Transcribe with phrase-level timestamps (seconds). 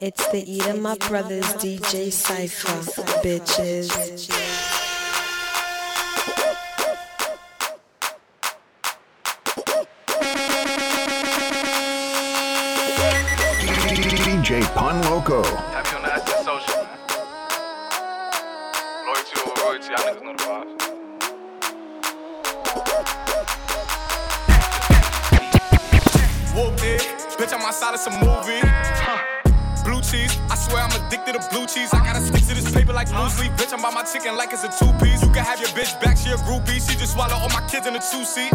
[0.00, 2.68] It's the Eat My Brothers DJ Cypher,
[3.22, 4.28] bitches.
[14.24, 15.42] DJ Pun Loco.
[15.44, 16.98] Have you on the SS social, man?
[19.06, 20.72] Loyalty over royalty, y'all niggas know the vibes.
[26.56, 27.02] Whooped it,
[27.38, 28.93] bitch, I'm outside of some movie.
[30.64, 31.92] Swear I'm addicted to blue cheese.
[31.92, 33.52] I gotta stick to this paper like loose leaf.
[33.52, 35.20] Bitch, I'm by my chicken like it's a two piece.
[35.22, 36.80] You can have your bitch back, she a groupie.
[36.80, 38.52] She just swallow all my kids in a two seat.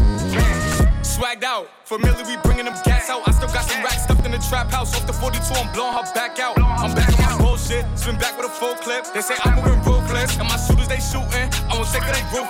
[1.05, 3.27] Swagged out, familiar, we bringing them gas out.
[3.27, 4.95] I still got some racks stuffed in the trap house.
[4.95, 6.57] Off the 42, I'm blowing her back out.
[6.59, 9.05] I'm back on my bullshit, spin back with a full clip.
[9.13, 11.47] They say I'm moving ruthless, and my shooters they shooting.
[11.69, 12.49] I won't take it, they roof.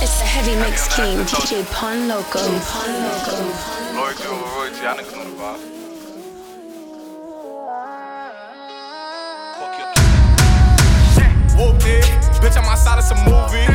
[0.00, 2.40] It's the heavy mix king, DJ Pun Loco.
[2.40, 3.36] Pun Loco.
[3.92, 5.82] Loyalty over royalty, y'all niggas know the vibes.
[11.58, 12.04] Whooped it,
[12.40, 13.68] bitch, I'm outside of some movie.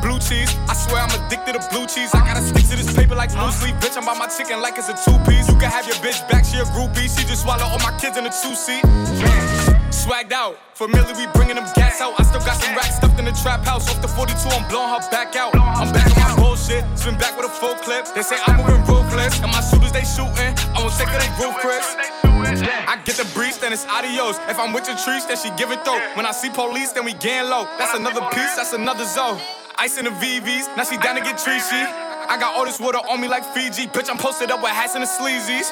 [0.00, 2.14] Blue cheese, I swear I'm addicted to blue cheese.
[2.14, 3.74] I gotta stick to this paper like loose leaf.
[3.82, 5.48] Bitch, I'm by my chicken like it's a two piece.
[5.48, 7.10] You can have your bitch back, she a groupie.
[7.10, 9.71] She just swallow all my kids in a two seat.
[9.92, 12.18] Swagged out, familiar, we bringing them gas out.
[12.18, 13.88] I still got some racks stuffed in the trap house.
[13.92, 15.54] Off the 42, I'm blowing her back out.
[15.54, 18.08] I'm back on my bullshit, spin back with a full clip.
[18.14, 20.56] They say I'm moving ruthless, and my shooters they shooting.
[20.72, 21.84] I won't take it, they roof Chris.
[22.32, 24.40] I get the breeze, then it's adios.
[24.48, 26.00] If I'm with your trees, then she giving throat.
[26.16, 27.68] When I see police, then we gang low.
[27.78, 29.38] That's another piece, that's another zone.
[29.76, 31.84] Ice in the VVs, now she down to get treachy.
[32.32, 33.86] I got all this water on me like Fiji.
[33.88, 35.68] Bitch, I'm posted up with hats and the sleazies.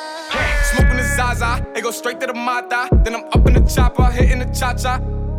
[0.75, 2.89] Smoking the Zaza, it go straight to the Mata.
[3.05, 4.97] Then I'm up in the chopper, hitting the cha cha.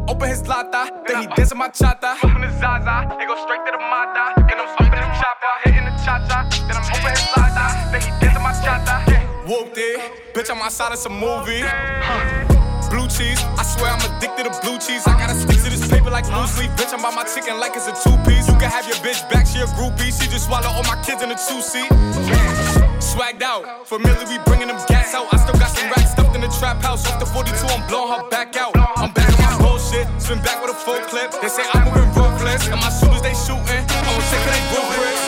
[0.08, 2.20] Open his lata, then he dancing my chata.
[2.22, 4.46] Smoking the Zaza, it go straight to the Mata.
[4.46, 6.46] Then I'm up in the chopper, hitting the cha cha.
[6.70, 8.96] Then I'm open his lata, then he dancing my chata.
[9.50, 9.98] Whooped it,
[10.36, 11.66] bitch, I'm outside of some movie.
[12.92, 15.08] Blue cheese, I swear I'm addicted to blue cheese.
[15.08, 16.70] I gotta stick to this paper like loose leaf.
[16.78, 18.46] Bitch, I'm by my chicken like it's a two piece.
[18.46, 20.14] You can have your bitch back, she a groupie.
[20.14, 21.90] She just swallow all my kids in a two seat.
[23.00, 25.34] Swagged out, familiar, we bringing them gas out.
[25.34, 25.58] I still
[26.32, 27.08] got some racks stuffed in the trap house.
[27.08, 28.76] Off the 42, I'm blowing her back out.
[28.98, 31.32] I'm back on my bullshit, spin back with a full clip.
[31.42, 33.86] They say I'm moving ruthless, and my shooters they shooting.
[33.88, 35.22] I won't take it, they roof Chris.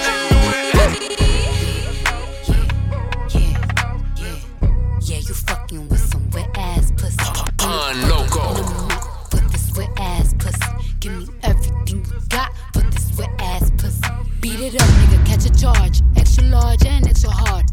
[5.10, 7.18] Yeah, you fucking with some wet ass pussy.
[7.58, 8.56] Pun Loco.
[9.30, 10.60] For this wet ass pussy.
[11.00, 14.02] Give me everything you got for this wet ass pussy.
[14.42, 16.02] Beat it up, nigga, catch a charge.
[16.16, 17.73] Extra large and extra hard.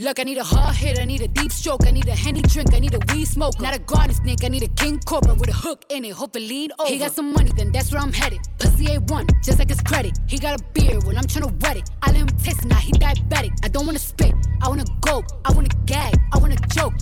[0.00, 2.40] Look, I need a hard hit, I need a deep stroke, I need a handy
[2.40, 3.60] drink, I need a weed smoke.
[3.60, 6.34] Not a garden snake, I need a king cobra with a hook in it, hope
[6.36, 6.88] it lean over.
[6.88, 8.40] He got some money, then that's where I'm headed.
[8.58, 10.18] Pussy A1, just like his credit.
[10.26, 11.90] He got a beard, well, I'm tryna wet it.
[12.00, 13.52] I let him taste it, now he diabetic.
[13.62, 14.29] I don't wanna spit,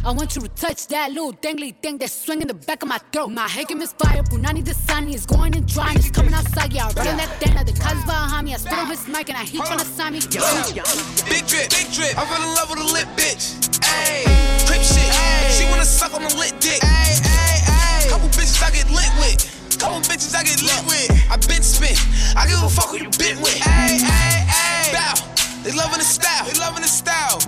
[0.08, 2.96] I want you to touch that little dangly thing that's swinging the back of my
[3.12, 3.28] throat.
[3.28, 6.88] My head is fire, Punani the sun is going and drying, it's coming outside, yeah.
[6.88, 9.44] I run that thing, the cuz behind me, I spit on his mic and I
[9.44, 10.20] heat tryna sign me.
[10.24, 12.16] Big drip, big drip.
[12.16, 13.60] I fell in love with a lit bitch.
[13.84, 14.24] Ayy,
[14.64, 15.12] crip shit.
[15.52, 16.80] She wanna suck on a lit dick.
[16.80, 18.08] Ayy, ayy, ayy.
[18.08, 19.44] Couple bitches I get lit with.
[19.76, 21.12] Couple bitches I get lit with.
[21.28, 22.00] I been spit.
[22.32, 23.60] I give a fuck who you been with.
[23.60, 24.88] Ayy, ayy, ayy.
[24.88, 25.20] Bow.
[25.68, 26.48] They loving the style.
[26.48, 27.44] They loving the style.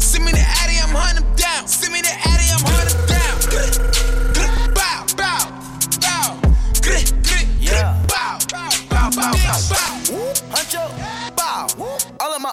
[0.00, 1.23] Send me the Addy, I'm hunting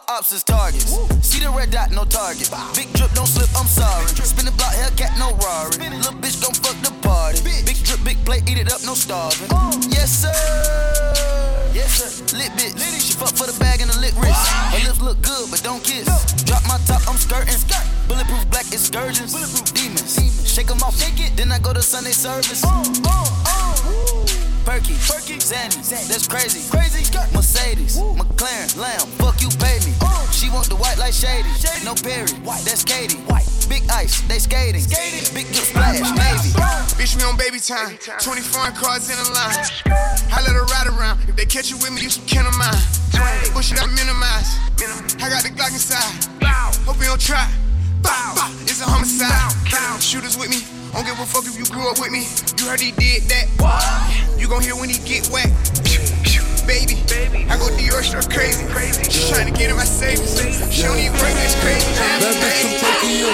[0.07, 0.91] ops is targets.
[1.21, 2.49] See the red dot, no target.
[2.75, 4.07] Big drip, don't slip, I'm sorry.
[4.07, 5.89] Spin the block, Hellcat, no Rari.
[5.89, 7.41] Little bitch, don't fuck the party.
[7.43, 9.49] Big drip, big plate, eat it up, no starving.
[9.89, 10.33] Yes, sir.
[11.73, 12.37] Yes, sir.
[12.37, 12.77] Lit bitch.
[12.99, 14.39] She fuck for the bag and the lit wrist.
[14.73, 16.07] Her lips look good, but don't kiss.
[16.43, 17.57] Drop my top, I'm skirting.
[18.07, 18.61] Bulletproof black
[24.65, 27.01] Perky, Perky, Zanny, that's crazy, crazy.
[27.33, 29.93] Mercedes, McLaren, Lamb, fuck you, pay me.
[30.31, 31.49] She want the white like shady,
[31.83, 32.29] no Perry,
[32.63, 33.17] that's Katie.
[33.67, 34.83] Big ice, they skating,
[35.33, 36.51] big good splash, Navy.
[36.99, 37.97] Bitch, we on baby time.
[37.97, 39.65] 20 foreign cars in a line.
[40.29, 41.19] I let her ride around.
[41.27, 42.75] If they catch you with me, you some kin of mine.
[43.53, 44.59] Bullshit, I minimize.
[45.21, 46.03] I got the Glock inside.
[46.85, 47.49] Hope you don't try.
[48.01, 48.51] Bow, bow.
[48.63, 50.01] It's a homicide.
[50.01, 50.80] Shooters with me.
[50.93, 52.27] Don't give a fuck if you grew up with me.
[52.59, 53.47] You heard he did that.
[54.37, 55.47] You gon' hear when he get wet.
[56.67, 56.95] Baby,
[57.49, 59.03] I go Dior straight crazy.
[59.09, 60.37] She trying to get in my savings.
[60.71, 61.87] She don't even bring this crazy.
[62.39, 63.31] Bitch from Tokyo,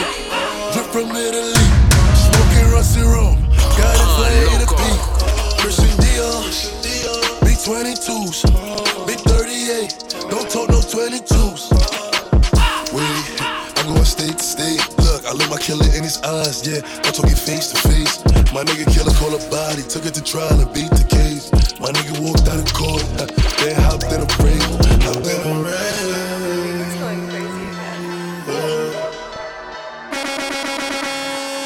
[0.73, 1.53] drip from Italy,
[2.15, 3.37] smoking rusty rum,
[3.77, 4.81] got it A to B.
[5.59, 6.41] Christian Dior,
[7.41, 8.47] big 22s,
[9.05, 11.46] big 38, don't talk no 22s.
[15.47, 16.83] I my killer in his eyes, yeah.
[17.07, 18.19] I'm talking face to face.
[18.51, 21.47] My nigga killer call a body, took it to trial and beat the case.
[21.79, 23.31] My nigga walked out of court, uh,
[23.63, 24.59] then hopped in a break,
[25.07, 25.63] hopped in a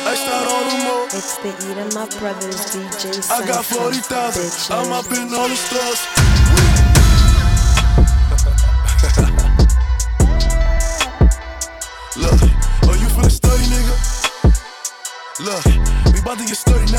[0.06, 1.06] I start all the more.
[1.18, 4.75] It's the Eat Up Brothers DJ I got 40,000.
[4.75, 6.31] I'm up in all the stores.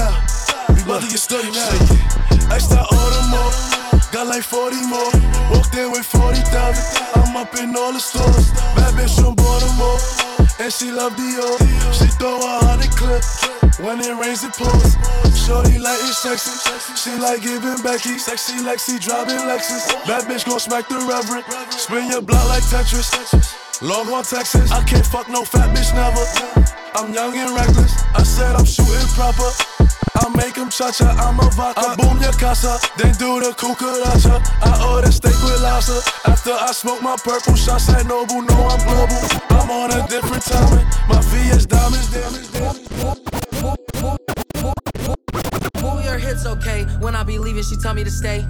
[0.02, 0.74] Now.
[0.74, 1.70] We about to get sturdy now.
[2.50, 3.52] I start all the more.
[4.12, 5.12] Got like 40 more.
[5.50, 6.42] Walked in with 40,000.
[7.16, 8.50] I'm up in all the stores.
[8.74, 9.98] Bad bitch from Baltimore.
[10.60, 11.56] And she love Dior.
[11.96, 13.22] She throw a hundred clip.
[13.80, 14.94] When it rains, it pours.
[15.34, 16.52] Shorty like it sexy.
[16.94, 18.18] She like giving Becky.
[18.18, 19.88] Sexy Lexi, driving Lexus.
[20.06, 21.44] Bad bitch gon' smack the reverend.
[21.72, 23.71] Spin your block like Tetris.
[23.82, 24.70] Longhorn, Texas.
[24.70, 26.22] I can't fuck no fat bitch never.
[26.94, 27.92] I'm young and reckless.
[28.14, 29.50] I said I'm shooting proper.
[30.14, 31.80] I make him cha-cha, I'm a vodka.
[31.80, 34.38] I boom your casa, then do the cucaracha.
[34.62, 35.98] I order steak with lobster.
[36.30, 39.18] After I smoke my purple shots at Noble, no, I'm global.
[39.50, 40.86] I'm on a different timing.
[41.08, 44.41] My VS diamonds, diamonds, your
[46.22, 48.46] hips okay when I be leaving, she tell me to stay.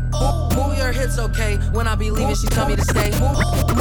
[0.55, 3.11] Move your hips okay when I be leaving, she tell me to stay.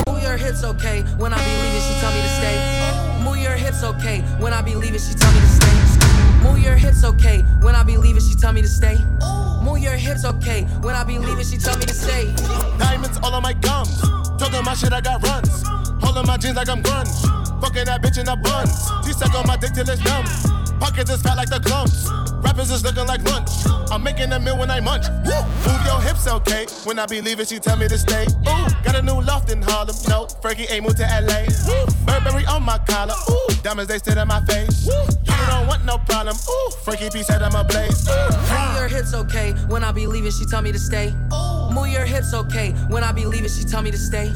[0.07, 3.23] Move your hips okay when I be leaving, she tell me to stay.
[3.23, 5.75] Move your hips okay when I be leaving, she tell me to stay.
[6.41, 8.97] Move your hips okay when I be leaving, she tell me to stay.
[9.61, 12.33] Move your hips okay when I be leaving, she tell me to stay.
[12.79, 14.01] Diamonds all on my gums.
[14.39, 15.63] Talking my shit, I got runs.
[16.01, 17.21] Holding my jeans like I'm grunge.
[17.61, 18.89] Fucking that bitch in the buns.
[19.05, 20.25] She suck on my dick till it's numb.
[20.79, 22.09] Pockets is fat like the clumps.
[22.51, 23.49] Rappers is looking like lunch.
[23.91, 25.05] I'm making a meal when I munch.
[25.23, 25.39] Woo!
[25.65, 26.65] Move your hips, okay?
[26.83, 28.25] When I be leaving, she tell me to stay.
[28.27, 29.95] Ooh, got a new loft in Harlem.
[30.09, 31.47] No, Frankie ain't moved to LA.
[31.65, 31.85] Woo!
[32.05, 33.13] Burberry on my collar.
[33.29, 34.85] Ooh, diamonds they sit in my face.
[34.85, 34.99] Woo!
[35.23, 36.35] You don't want no problem.
[36.35, 38.05] Ooh, Frankie P said I'm a blaze.
[38.09, 41.13] Move your hips okay when I be leaving, she tell me to stay.
[41.71, 44.27] Move your hips okay when I be leaving, she tell me to stay.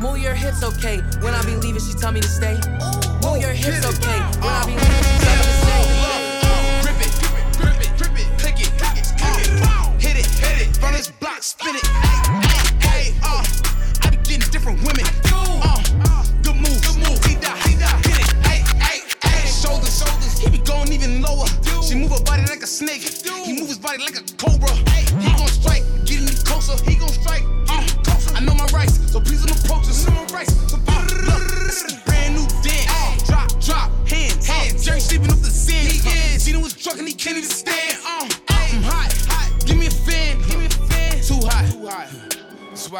[0.00, 2.54] Move your hips okay when I be leaving, she tell me to stay.
[3.22, 4.80] Move your hips okay when I be ah.
[4.80, 5.49] leaving, she tell me to stay.
[11.70, 12.82] Spin it.
[12.82, 13.44] Hey, uh,
[14.02, 15.04] I be getting different women.
[15.32, 18.32] Uh, good move, good move, he die, he die, hit it.
[18.46, 21.46] Hey, hey, hey, shoulders, shoulders, he be going even lower.
[21.82, 24.99] She move her body like a snake, he move his body like a cobra.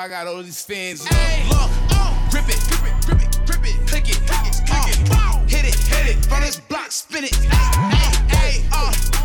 [0.00, 1.06] I got all these fans.
[1.06, 4.56] Hey, look, uh, grip it, grip it, grip it, grip it, click it, click it,
[4.66, 4.96] click it.
[5.50, 6.24] Hit it, hit it.
[6.24, 7.34] From this block, spin it.
[7.34, 9.19] Hey, hey, uh,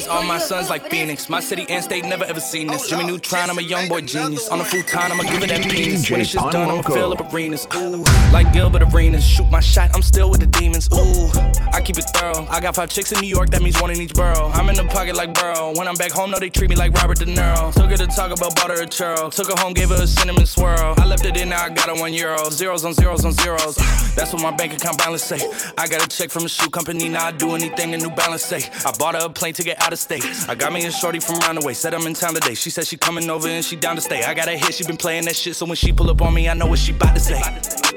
[0.00, 1.28] boys all my sons like Phoenix.
[1.28, 2.88] My city and state never ever seen this.
[2.88, 4.48] Jimmy Neutron, I'm a young boy genius.
[4.48, 6.10] On a futon, I'ma give it that penis.
[6.10, 7.66] When it's just done, I'ma fill up arenas.
[7.74, 9.24] Ooh, like Gilbert Arenas.
[9.24, 10.88] Shoot my shot, I'm still with the demons.
[10.92, 11.30] Ooh,
[11.72, 12.46] I keep it thorough.
[12.50, 14.50] I got five chicks in New York, that means one in each borough.
[14.54, 15.72] I'm in the pocket like Burrow.
[15.76, 17.72] When I'm back home, no, they treat me like Robert De Niro.
[17.72, 19.32] Took her to talk about bought her a churro.
[19.32, 20.94] Took her home, gave her a cinnamon swirl.
[20.98, 22.50] I left it in, now I got her one euro.
[22.50, 23.76] Zeros on zeros on zeros.
[24.14, 25.40] That's what my bank account balance say.
[25.78, 28.42] I got a check from a shoe company, now I do anything a New Balance
[28.42, 28.62] say.
[28.84, 30.24] I bought her a plane to get out of state.
[30.48, 31.74] I got me a shorty from round the way.
[31.74, 32.54] Said I'm in town today.
[32.54, 34.22] She said she coming over and she down to stay.
[34.22, 35.56] I got a hit, she been playing that shit.
[35.56, 37.40] So when she pull up on me, I know what she bout to say.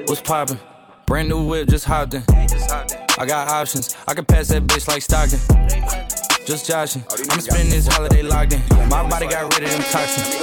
[0.06, 0.58] What's poppin'?
[1.06, 2.24] Brand new whip, just hopped in.
[2.28, 3.94] I got options.
[4.08, 5.38] I can pass that bitch like Stockton.
[6.44, 7.04] Just joshing.
[7.30, 8.62] I'ma spend this holiday locked in.
[8.88, 10.34] My body got rid of them toxins.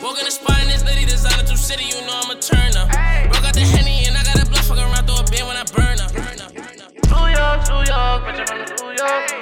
[0.00, 2.86] Walk in the spot in this litty designer through city, you know I'm a turner.
[3.30, 5.56] Broke out the henny and I got a blood fuck around through a bin when
[5.56, 6.14] I burn up.
[6.14, 9.41] New York, New York, bitch, I'm from New York.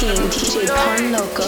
[0.00, 1.44] King, DJ Pun Loco.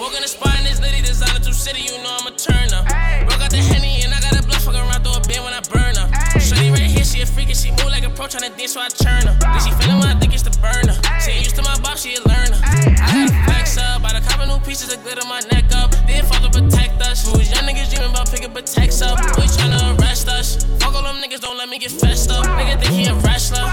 [0.00, 2.80] Walk the spot in this litty designer through city, you know I'm a turner.
[3.28, 5.52] Broke out the henny and I got a blood fuck around through a bin when
[5.52, 6.08] I burn her.
[6.40, 8.80] Shorty right here, she a freak and she move like a pro tryna dance, so
[8.80, 9.36] I churn her.
[9.36, 10.96] Then she feelin' when I think it's the burner.
[11.20, 12.56] She ain't used to my box, she a learner.
[12.56, 15.92] I gotta flex up, by the couple new pieces of glitter my neck up.
[16.08, 17.28] Then fuck to protect us.
[17.28, 19.20] Who's young niggas dreaming about picking protects up?
[19.36, 20.64] Boy tryna arrest us.
[20.80, 22.48] Fuck all them niggas, don't let me get fessed up.
[22.56, 23.68] Nigga think he a wrestler.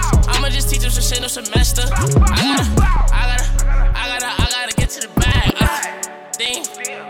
[0.87, 1.81] Just some shit no semester.
[1.81, 2.23] I gotta,
[3.13, 3.45] I gotta,
[3.93, 5.53] I gotta, I gotta get to the bag.
[5.59, 6.63] Uh, thing.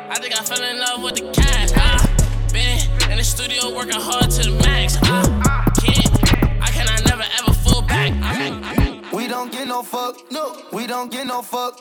[0.09, 1.69] I think I fell in love with the cash.
[1.75, 4.97] Uh, been in the studio working hard to the max.
[5.03, 8.13] Uh, can't, I cannot never ever fall back.
[8.19, 10.59] Uh, We don't get no fuck, no.
[10.73, 11.79] We don't get no fuck.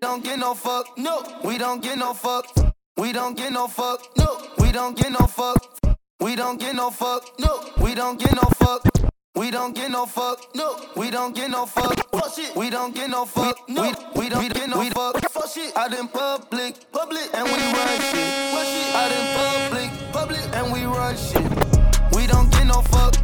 [0.00, 1.22] Don't get no fuck, no.
[1.44, 2.74] We don't get no fuck.
[2.96, 4.36] We don't get no fuck, no.
[4.58, 5.78] We don't get no fuck.
[6.20, 7.70] We don't get no fuck, no.
[7.80, 8.82] We don't get no fuck.
[9.40, 10.78] We don't get no fuck, no.
[10.94, 11.96] We don't get no fuck.
[12.10, 12.54] Fuck shit.
[12.54, 13.84] We don't get no fuck, no.
[14.14, 15.18] We, we don't get no fuck.
[15.30, 15.74] Fuck shit.
[15.74, 18.28] Out in public, public, and we run shit.
[18.52, 18.94] Fuck shit.
[18.94, 22.14] Out in public, public, and we run shit.
[22.14, 23.14] We don't get no fuck,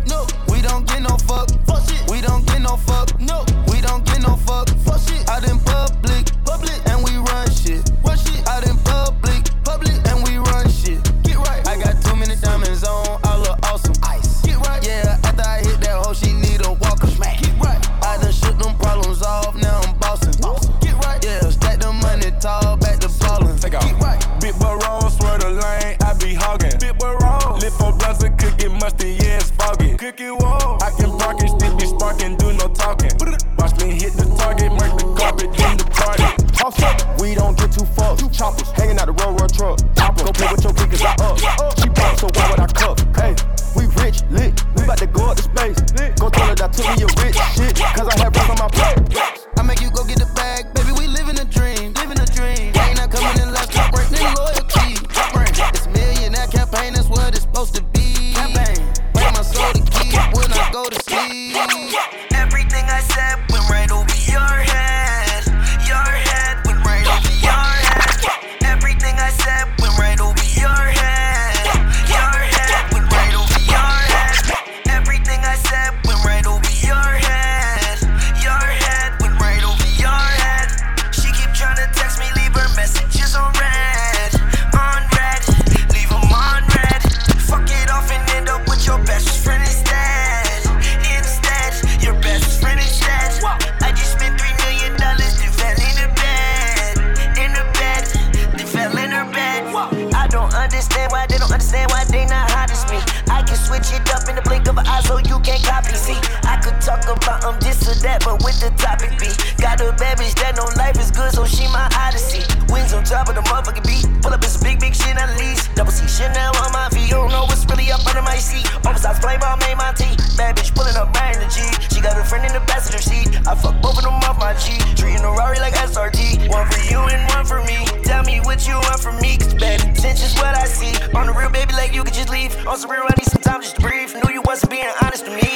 [116.17, 117.13] Chanel on my feet.
[117.13, 118.65] You don't know what's really up under my seat.
[118.89, 120.17] Oversized I made my tea.
[120.37, 121.61] Bad bitch pulling up the G.
[121.95, 123.37] She got a friend in the passenger seat.
[123.47, 124.81] I fuck both of them off my G.
[124.97, 126.49] Treating a Rari like SRT.
[126.49, 127.85] One for you and one for me.
[128.03, 130.97] Tell me what you want from me, cause bad intentions what I see.
[131.13, 132.57] On the real baby, like you could just leave.
[132.67, 134.15] On some real, I need some time just to breathe.
[134.15, 135.56] Knew you wasn't being honest to me.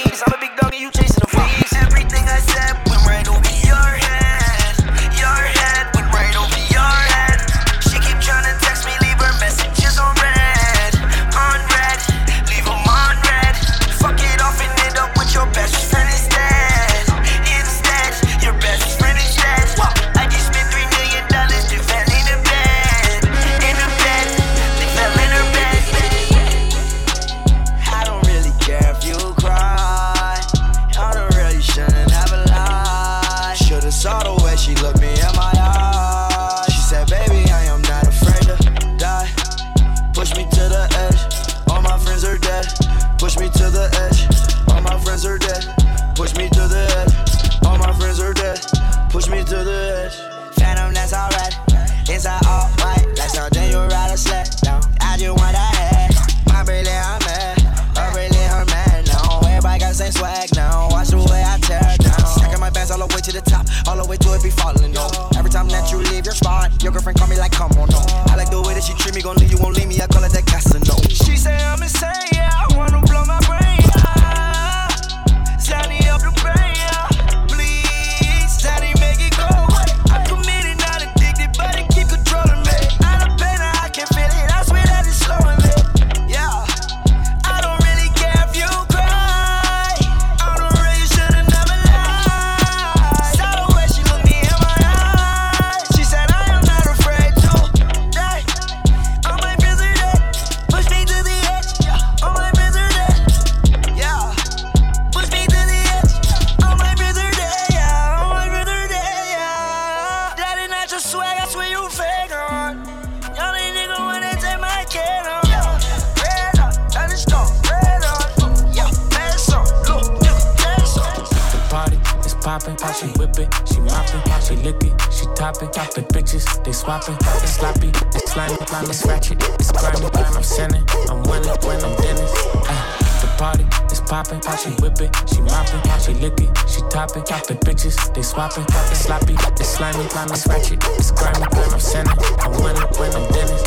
[138.20, 141.40] They swapping, it's sloppy, it's slimy, it's scratchy, it's grimy,
[141.72, 143.62] I'm sinning, I'm winning, when I'm Dennis.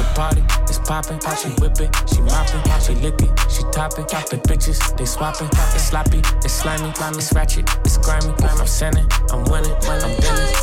[0.00, 4.30] The party is popping, she whip it, she mopping, she lick it, she topping, top
[4.30, 9.44] the bitches, they swapping, it's sloppy, it's slimy, it's scratchy, it's grimy, I'm sinning, I'm
[9.44, 10.56] winning, when I'm Dennis.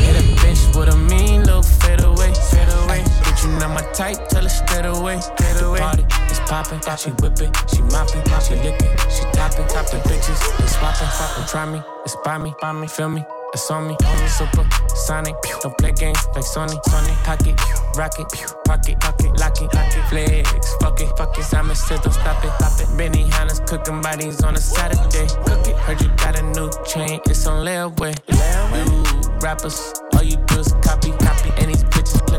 [0.00, 3.04] Hit a bitch with a mean little fade away, fade away.
[3.28, 5.80] Bitch, you not my type, tell her straight away, straight away.
[5.80, 6.04] Party
[6.50, 10.58] is popping, she whip it, she mopping, she lick it, she topping, top the bitches,
[10.58, 11.46] they swapping, swapping.
[11.46, 13.24] Try me, it's by me, by me, feel me.
[13.52, 14.64] It's on me, on me, super
[14.94, 15.34] sonic.
[15.60, 16.80] Don't play games like Sony.
[16.84, 17.58] Sony, pocket,
[17.96, 18.28] rocket,
[18.64, 21.42] pocket, pocket, lock it, lock it, flex, fuck it, fuck it.
[21.42, 22.86] Simon says don't stop it, stop it.
[22.96, 25.26] Benihana's cooking bodies on a Saturday.
[25.46, 28.16] Cook it, heard you got a new chain, it's on layaway.
[28.28, 31.50] You rappers, all you do is copy, copy.
[31.58, 31.82] And these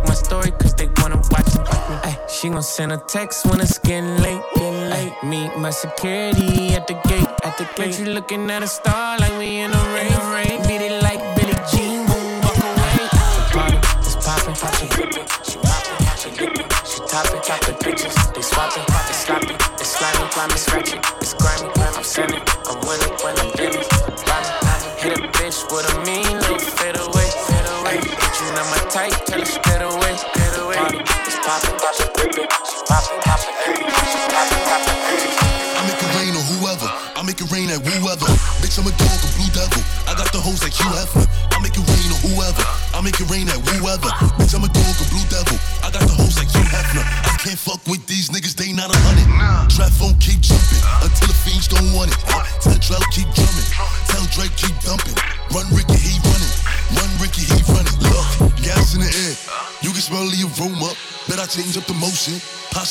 [0.01, 1.63] click my story cause they wanna watch me.
[2.03, 5.13] Ay, she gon' send a text when it's getting late, getting late.
[5.23, 7.99] Meet my security at the gate, at the gate.
[7.99, 10.67] You looking at a star like we in a race.
[10.67, 13.09] Beat it like Billie Jean, boom, walk away.
[13.11, 17.73] The party is popping, she it, she mopping, she lick it, she topping, top the
[17.83, 22.43] bitches, they swapping, it's sloppy, it's slimy, it's ratchet, it's grimy, I'm sinning,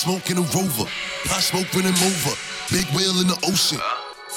[0.00, 0.88] smoke in a rover.
[1.28, 2.32] Pot smoke running over.
[2.72, 3.76] Big whale in the ocean.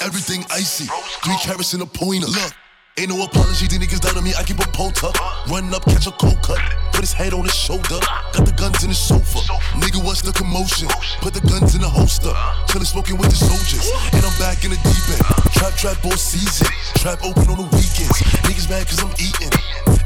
[0.04, 0.84] Everything icy.
[1.24, 2.28] Three carats in a pointer.
[2.28, 2.52] Look.
[2.94, 5.18] Ain't no apology, these niggas down on me, I keep a pole tuck.
[5.50, 6.62] Run up, catch a cold cut.
[6.94, 7.98] Put his head on his shoulder.
[8.30, 9.42] Got the guns in the sofa.
[9.74, 10.86] Nigga, what's the commotion?
[11.18, 12.30] Put the guns in the holster.
[12.70, 13.90] Chillin' smoking with the soldiers.
[14.14, 15.26] And I'm back in the deep end.
[15.58, 16.70] Trap, trap, all season.
[17.02, 18.14] Trap open on the weekends.
[18.46, 19.50] Niggas mad cause I'm eating.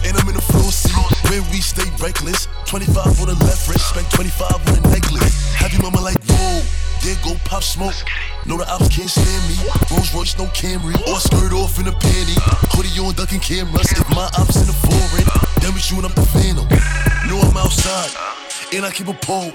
[0.09, 0.88] And I'm in the floor seat.
[1.28, 2.48] Where we stay reckless.
[2.66, 3.90] 25 on the left wrist.
[3.90, 5.48] Spent 25 on the necklace.
[5.72, 6.62] Your mama like, whoa.
[7.02, 7.94] There go pop smoke.
[8.46, 9.54] No, the ops can't stand me.
[9.90, 10.96] Rolls Royce, no Camry.
[11.06, 12.34] Or skirt off in a panty.
[12.74, 13.92] Hoodie on ducking cameras.
[13.92, 15.28] If my ops in the foreign,
[15.60, 16.66] then we shooting up the phantom.
[17.28, 18.10] Know I'm outside.
[18.74, 19.52] And I keep a pole.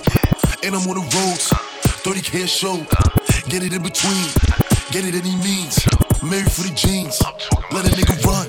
[0.64, 1.50] And I'm on the roads.
[2.06, 2.78] 30k a show.
[3.50, 4.28] Get it in between.
[4.92, 5.82] Get it any means.
[6.24, 7.20] Married for the jeans.
[7.76, 8.48] Let a nigga run.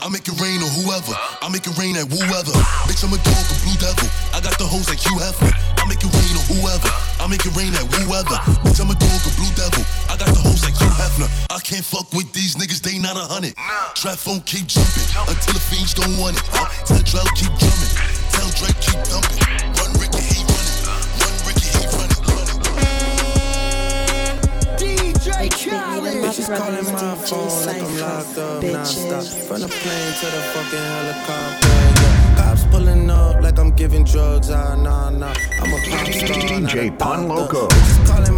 [0.00, 1.12] I make it rain on whoever.
[1.44, 2.54] I make it rain at whoever.
[2.88, 4.08] Bitch, I'm a dog, a blue devil.
[4.32, 5.52] I got the hoes like Hugh Hefner.
[5.76, 6.88] I make it rain on whoever.
[7.20, 8.40] I make it rain at whoever.
[8.64, 9.84] Bitch, I'm a dog, a blue devil.
[10.08, 11.28] I got the hoes like Hugh Hefner.
[11.52, 13.52] I can't fuck with these niggas, they not a hundred.
[13.92, 16.46] Trap phone keep jumping until the fiends don't want it.
[16.88, 17.92] Tell Drell keep drumming.
[18.32, 19.44] Tell Drake keep dumping.
[19.76, 20.37] Run Ricky,
[26.48, 30.78] Bitches calling my phone like I'm locked up non-stop From the plane to the fucking
[30.78, 32.36] helicopter yeah.
[32.36, 36.70] Cops pulling up like I'm giving drugs Ah, nah, nah I'm a pop star, not
[36.70, 37.56] DJ Pun doctor.
[37.56, 38.37] Loco.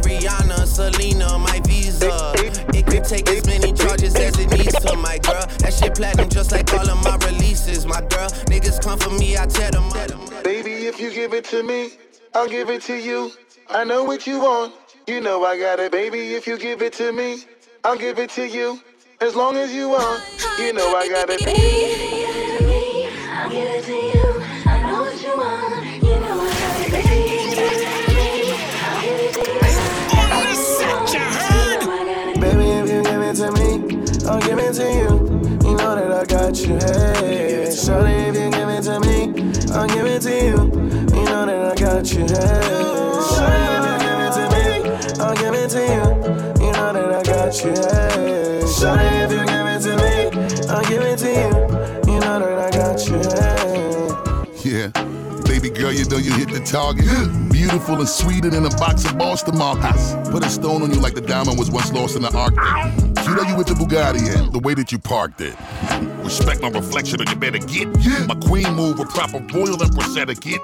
[0.00, 2.32] Ariana, Selena, my visa.
[2.74, 5.44] It could take as many charges as it needs to, my girl.
[5.58, 8.30] That shit platinum just like all of my releases, my girl.
[8.48, 9.90] Niggas come for me, I tell them.
[10.42, 11.90] Baby, if you give it to me,
[12.34, 13.32] I'll give it to you.
[13.68, 14.74] I know what you want.
[15.06, 16.34] You know I got it, baby.
[16.34, 17.44] If you give it to me,
[17.84, 18.80] I'll give it to you.
[19.20, 20.22] As long as you want,
[20.58, 21.44] you know I got it.
[21.44, 24.19] Baby, I'll give it to you.
[34.72, 35.70] Me, it to you.
[35.70, 36.74] You know that I got you.
[36.74, 40.56] Hey, shorty, if you give it to me, I'll give it to you.
[41.16, 42.20] You know that I got you.
[42.20, 42.70] Hey,
[43.34, 44.64] shorty, if you give it to me,
[45.22, 46.04] I'll give it to you.
[46.64, 47.72] You know that I got you.
[47.72, 50.12] Hey, shorty, if you give it to me,
[50.68, 52.12] I'll give it to you.
[52.12, 53.20] You know that I got you.
[53.34, 54.70] Hey.
[54.70, 54.90] Yeah.
[55.44, 57.06] Baby girl, you know you hit the target.
[57.50, 60.14] Beautiful and sweeter than a box of Boston markers.
[60.30, 63.09] Put a stone on you like the diamond was once lost in the Arctic.
[63.22, 65.54] Cute know you with the Bugatti and the way that you parked it.
[66.24, 67.88] Respect my reflection or you better get.
[68.26, 70.60] My queen move with proper royal and prosthetic it.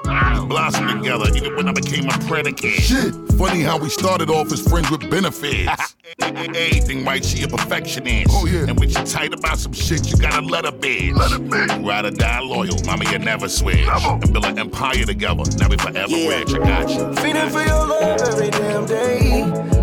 [0.48, 2.70] Blossom together even when I became a predicate.
[2.72, 3.14] Shit.
[3.36, 5.96] Funny how we started off as friends with benefits.
[6.20, 8.30] Anything right, she a perfectionist.
[8.30, 8.66] Oh yeah.
[8.68, 11.12] And when she tight about some shit, you gotta let her be.
[11.12, 11.84] Let her be.
[11.84, 13.86] Ride or die loyal, mama, you never switch.
[13.86, 15.42] And build an empire together.
[15.58, 16.54] Now we forever rich.
[16.54, 17.14] I got you.
[17.22, 19.75] Feeding for your love every damn day.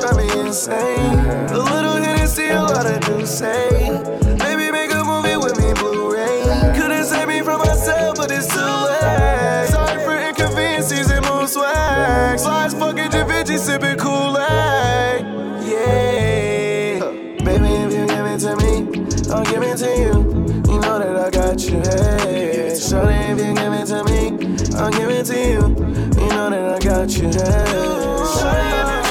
[0.00, 1.18] Drive me insane.
[1.50, 3.70] A little Hennessy, a lot of do say.
[4.38, 6.42] Maybe make a movie with me, Blu-ray.
[6.76, 9.68] Couldn't save me from myself, but it's too late.
[9.68, 12.38] Sorry for inconveniences and mood swag.
[12.38, 15.24] Slides fucking Da Vinci, sipping Kool-Aid.
[15.66, 17.00] Yeah.
[17.44, 18.72] Baby, if you give it to me,
[19.32, 20.12] I'll give it to you.
[20.72, 21.80] You know that I got you.
[21.80, 25.60] Hey, shorty, if you give it to me, I'll give it to you.
[26.20, 27.28] You know that I got you.
[27.28, 27.64] Hey,
[28.38, 29.07] shorty,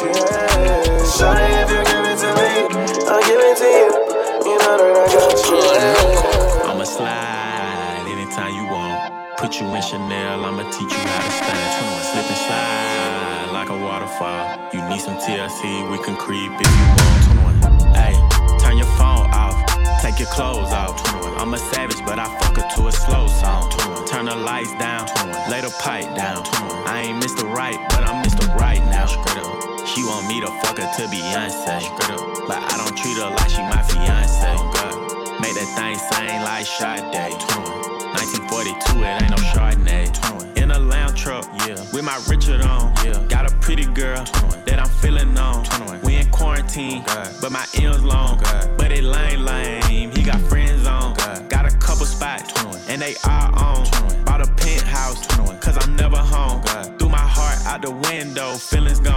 [0.00, 0.72] that I got you.
[0.72, 2.50] Hey, shorty, if you give it to me,
[3.08, 3.88] I'll give it to you.
[4.48, 5.60] You know that I got you.
[5.76, 6.70] Hey.
[6.70, 9.12] I'ma slide anytime you want.
[9.38, 12.04] Put you in Chanel, I'ma teach you how to stand.
[12.12, 14.58] Slip and slide like a waterfall.
[14.72, 16.86] You need some TLC, we can creep if you
[17.42, 17.96] want.
[17.96, 18.14] Hey,
[18.60, 19.56] turn your phone off,
[20.00, 21.00] take your clothes off.
[21.38, 23.70] I'm a savage, but I fuck her to a slow song.
[24.06, 25.06] Turn the lights down,
[25.50, 26.44] lay the pipe down.
[26.86, 27.50] I ain't Mr.
[27.52, 28.54] Right, but I'm Mr.
[28.54, 29.02] Right now.
[29.86, 31.82] She want me to fuck her to Beyonce.
[32.46, 34.52] But I don't treat her like she my fiance.
[35.40, 37.02] Make that thing sing like Sade.
[38.14, 40.56] 1942, it ain't no Chardonnay.
[40.56, 42.94] In a lounge truck, yeah, with my Richard on.
[43.04, 44.24] Yeah, got a pretty girl
[44.66, 45.66] that I'm feeling on.
[46.02, 47.02] We in quarantine,
[47.40, 48.40] but my M's long.
[48.78, 50.12] But it lame, lame.
[50.12, 51.14] He got friends on.
[51.48, 52.52] Got a couple spots,
[52.88, 53.84] and they are on.
[54.24, 55.26] Bought a penthouse,
[55.58, 56.62] cause I'm never home.
[56.98, 59.11] Threw my heart out the window, feelings gone.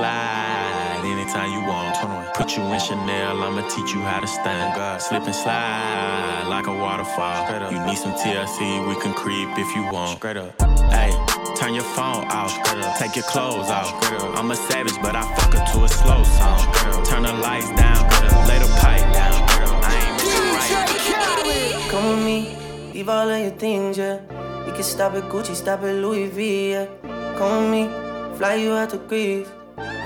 [0.00, 1.92] Slide anytime you want.
[2.34, 4.72] Put you in Chanel, I'ma teach you how to stand.
[5.02, 7.70] Slip and slide like a waterfall.
[7.72, 8.58] You need some TLC,
[8.88, 10.16] we can creep if you want.
[10.18, 10.52] Straight up.
[10.96, 11.12] Hey,
[11.56, 12.52] turn your phone off.
[12.98, 13.88] Take your clothes off.
[14.38, 16.60] I'm a savage, but I fuck her to a slow song.
[17.04, 18.00] Turn the lights down,
[18.48, 19.36] lay the pipe down.
[19.84, 20.42] I ain't Mr.
[20.56, 21.90] Right.
[21.90, 22.38] Come with me,
[22.94, 24.16] leave all of your things, yeah.
[24.66, 26.86] You can stop at Gucci, stop at Louis V, yeah.
[27.36, 27.82] Come with me,
[28.38, 29.48] fly you out to Greece.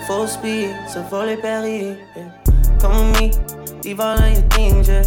[0.07, 2.31] Full speed, so volley Paris, yeah.
[2.79, 5.03] Come with me, leave all of your things, yeah.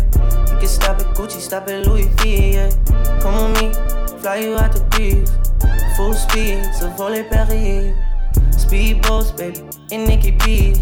[0.50, 2.72] You can stop at Gucci, stop at Louis V, yeah.
[3.22, 5.30] Come with me, fly you out to Greece.
[5.96, 7.96] Full speed, so volley Paris.
[8.58, 10.80] Speedboats, baby, in Nikki Beach.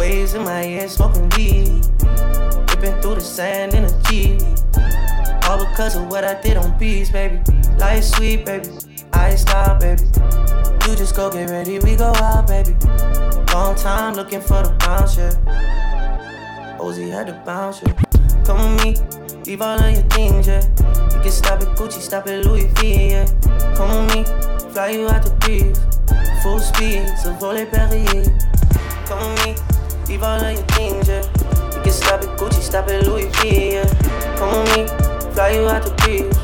[0.00, 1.68] Waves in my head, smoking weed.
[2.68, 4.40] Ripping through the sand in a Jeep.
[5.48, 7.40] All because of what I did on beats, baby.
[7.78, 8.70] Life sweet, baby.
[9.14, 10.02] I stop, baby.
[10.86, 12.76] You just go get ready, we go out, baby.
[13.52, 16.78] Long time looking for the bounce, yeah.
[16.78, 17.94] Ozzy had to bounce, yeah.
[18.44, 20.62] Come with me, leave all of your things, yeah.
[21.14, 23.26] You can stop at Gucci, stop at Louis V, yeah.
[23.76, 25.78] Come with me, fly you out to Greece.
[26.42, 28.28] Full speed, so volley Paris.
[29.06, 29.54] Come with me,
[30.08, 31.22] leave all of your things, yeah.
[31.76, 34.36] You can stop at Gucci, stop at Louis V, yeah.
[34.36, 36.43] Come with me, fly you out to Greece.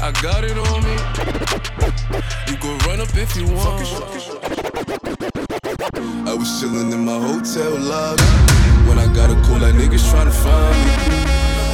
[0.00, 0.94] I got it on me.
[2.46, 3.82] You can run up if you want.
[6.22, 8.22] I was chillin' in my hotel lobby
[8.86, 10.92] when I got a call that niggas tryna find me.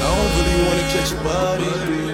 [0.01, 1.69] I don't really wanna catch a body,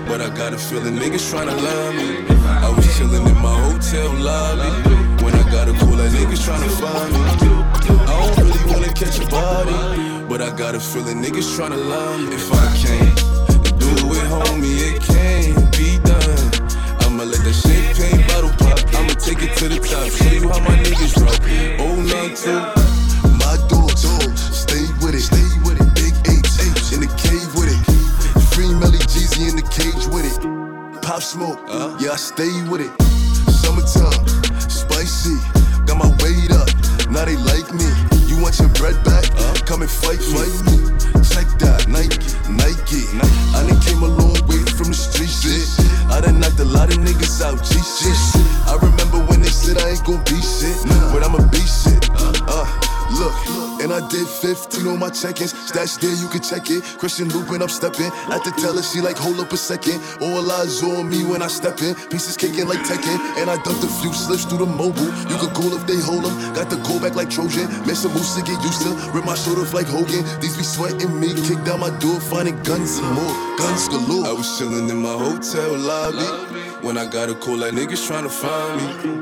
[0.08, 2.26] but I got a feeling niggas tryna line me.
[2.66, 4.70] I was chillin' in my hotel lobby
[5.22, 7.20] when I got a call that niggas tryna find me.
[8.02, 12.30] I don't really wanna catch a body, but I got a feeling niggas tryna line
[12.30, 12.34] me.
[12.34, 13.16] If I can't
[13.78, 15.69] do it, homie, it can't
[17.50, 18.78] that champagne bottle pop.
[18.94, 20.06] I'ma take it to the top.
[20.10, 21.40] Show you how my niggas rock.
[21.82, 22.62] Oh, nine two.
[23.38, 24.06] My dogs,
[24.54, 25.88] stay with it, stay with it.
[25.94, 27.80] Big apes, apes in the cave with it.
[28.54, 30.38] Free Melly Jeezy in the cage with it.
[31.02, 31.96] Pop smoke, uh-huh.
[31.98, 32.92] yeah, I stay with it.
[33.50, 34.26] Summertime,
[34.70, 35.36] spicy,
[35.86, 36.68] got my weight up.
[37.10, 37.88] Now they like me.
[38.26, 39.24] You want your bread back?
[39.34, 39.54] Uh-huh.
[39.66, 40.79] Come and fight, fight me.
[54.82, 55.52] Did 15 my check-ins.
[55.68, 56.82] Stash there, you can check it.
[56.98, 58.10] Christian looping, I'm stepping.
[58.30, 60.00] At the teller, she like, hold up a second.
[60.20, 61.94] All eyes on me when I step in.
[62.08, 65.10] Pieces kicking like Tekken, and I dumped a few slips through the mobile.
[65.28, 66.54] You could call if they hold them.
[66.54, 67.68] Got the go back like Trojan.
[67.86, 68.90] Miss a moose to get used to.
[69.12, 70.24] Rip my shoulder like Hogan.
[70.40, 71.34] These be sweating me.
[71.46, 73.34] Kick down my door, finding guns and more.
[73.58, 74.26] Guns galore.
[74.26, 78.24] I was chillin' in my hotel lobby when I got a call like niggas trying
[78.24, 79.19] to find me.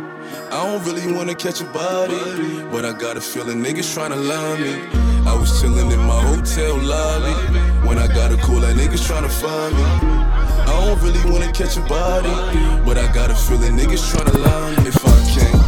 [0.50, 4.62] I don't really wanna catch a body, but I got a feeling niggas tryna line
[4.62, 4.74] me.
[5.26, 7.34] I was chillin' in my hotel lobby
[7.86, 9.82] when I got a call like niggas tryna find me.
[9.82, 12.32] I don't really wanna catch a body,
[12.86, 14.88] but I got a feeling niggas tryna line me.
[14.88, 15.67] If I can't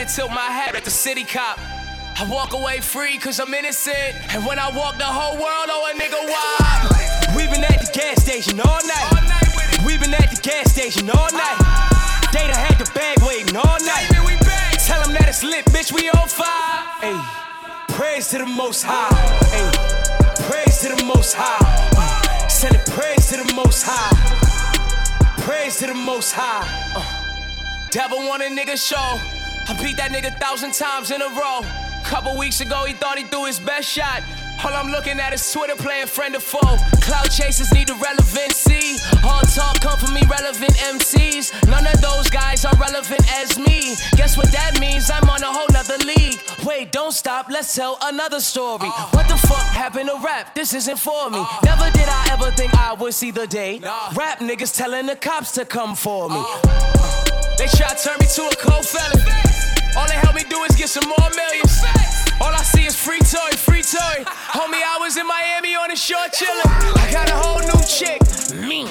[0.00, 1.58] had to tilt my hat at the city cop.
[2.16, 4.16] I walk away free cause I'm innocent.
[4.32, 7.36] And when I walk, the whole world, oh, a nigga wild.
[7.36, 9.84] we been at the gas station all night.
[9.84, 11.58] we been at the gas station all night.
[12.32, 14.08] They done had the bag waiting all night.
[14.88, 16.80] Tell them that it's lit, bitch, we on fire.
[17.04, 17.20] Hey,
[17.92, 19.12] praise to the most high.
[19.52, 19.68] Hey,
[20.48, 21.60] praise to the most high.
[21.92, 24.16] Uh, Send it praise to the most high.
[25.44, 26.64] Praise to the most high.
[26.96, 27.04] Uh,
[27.90, 29.39] devil want a nigga show.
[29.70, 31.62] I beat that nigga thousand times in a row.
[32.02, 34.20] Couple weeks ago, he thought he threw his best shot.
[34.64, 36.76] All I'm looking at is Twitter playing friend or foe.
[36.98, 38.98] Cloud chasers need the relevancy.
[39.22, 41.54] All talk come from me, relevant MCs.
[41.70, 43.94] None of those guys are relevant as me.
[44.16, 45.08] Guess what that means?
[45.08, 46.42] I'm on a whole nother league.
[46.66, 48.90] Wait, don't stop, let's tell another story.
[48.90, 49.08] Oh.
[49.12, 50.52] What the fuck happened to rap?
[50.52, 51.38] This isn't for me.
[51.38, 51.60] Oh.
[51.64, 53.78] Never did I ever think I would see the day.
[54.16, 56.34] Rap niggas telling the cops to come for me.
[56.38, 57.54] Oh.
[57.56, 59.49] They try to turn me to a cold felon.
[59.96, 61.82] All they help me do is get some more millions.
[62.40, 64.24] All I see is free toy, free toy.
[64.56, 66.62] Homie, I was in Miami on the shore chillin'.
[66.96, 68.20] I got a whole new chick,
[68.54, 68.88] mean.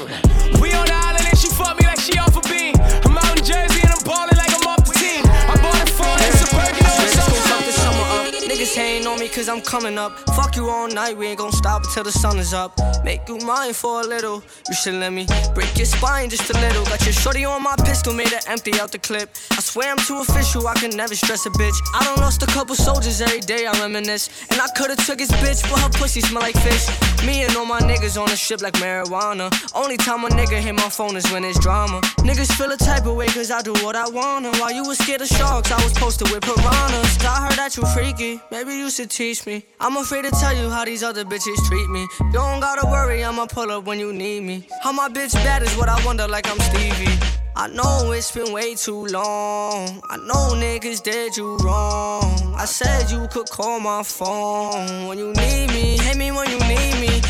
[0.62, 2.75] We on the island and she fuck me like she off a beam.
[3.05, 3.28] I'm out
[9.10, 10.12] on me cause I'm coming up.
[10.38, 12.72] Fuck you all night, we ain't gon' stop until the sun is up.
[13.04, 14.43] Make you mine for a little.
[14.69, 16.86] You should let me break your spine just a little.
[16.86, 19.30] Got your shorty on my pistol, made her empty out the clip.
[19.52, 21.78] I swear I'm too official, I can never stress a bitch.
[21.95, 24.30] I done lost a couple soldiers every day, I reminisce.
[24.52, 26.86] And I could've took his bitch, but her pussy smell like fish.
[27.26, 29.50] Me and all my niggas on the ship like marijuana.
[29.74, 32.02] Only time a nigga hit my phone is when it's drama.
[32.28, 34.52] Niggas feel a type of way cause I do what I wanna.
[34.60, 37.17] While you was scared of sharks, I was posted with piranhas.
[37.26, 39.63] I heard that you freaky, maybe you should teach me.
[39.79, 42.05] I'm afraid to tell you how these other bitches treat me.
[42.33, 44.67] Don't gotta worry, I'ma pull up when you need me.
[44.83, 47.17] How my bitch bad is what I wonder, like I'm Stevie.
[47.55, 50.01] I know it's been way too long.
[50.09, 52.53] I know niggas did you wrong.
[52.57, 55.97] I said you could call my phone when you need me.
[55.97, 57.09] Hit me when you need me.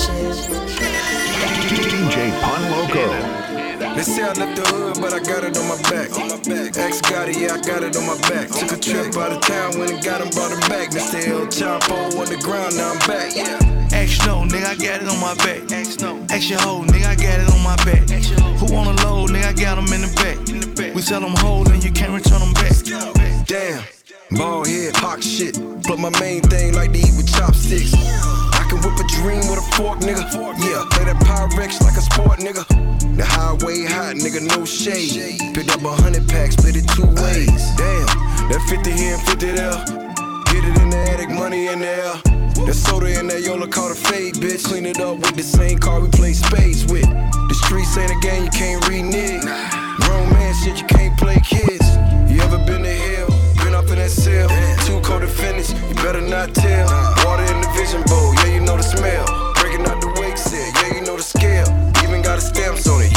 [0.00, 0.48] Bitches.
[1.68, 3.40] DJ Pun Loco.
[3.94, 6.08] They say I left the hood, but I got it on my back.
[6.76, 8.48] X got it, yeah, I got it on my back.
[8.48, 10.90] Took a trip out of town, when and got him, brought him back.
[10.90, 11.26] Mr.
[11.26, 13.34] El Chapo on the ground, now I'm back.
[13.34, 13.58] Yeah.
[13.92, 15.70] X no, nigga, I got it on my back.
[15.72, 16.24] X no.
[16.30, 18.08] X your hoe, nigga, I got it on my back.
[18.60, 20.94] Who wanna load, nigga, I got them in the back.
[20.94, 22.76] We sell them whole and you can't return them back.
[23.46, 23.82] Damn,
[24.30, 25.58] ball head, hawk shit.
[25.88, 27.92] But my main thing like to eat with chopsticks.
[28.70, 30.22] Can whip a dream with a fork, nigga.
[30.62, 32.62] Yeah, play that Pyrex like a sport, nigga.
[33.16, 35.40] The highway hot, nigga, no shade.
[35.54, 37.66] Picked up a hundred packs, split it two ways.
[37.74, 38.06] Damn,
[38.46, 39.74] that 50 here and 50 there.
[40.54, 42.14] Get it in the attic, money in the air.
[42.62, 44.62] That soda in that Yola caught a fade, bitch.
[44.62, 47.10] Clean it up with the same car we play spades with.
[47.10, 49.42] The streets ain't a game you can't renege.
[50.06, 51.86] Grown man shit, you can't play kids.
[52.30, 53.19] You ever been to hell?
[54.00, 54.86] Been up in that cell?
[54.86, 56.88] Two co-defendants, you better not tell.
[57.26, 59.26] Water in the vision bowl, yeah, you know the smell.
[59.60, 61.68] Breaking out the wake set, yeah, you know the scale.
[62.02, 63.12] Even got a stamps on it,